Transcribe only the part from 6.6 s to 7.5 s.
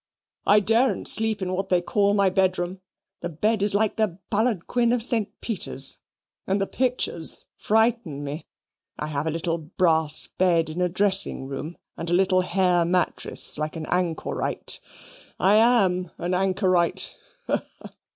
pictures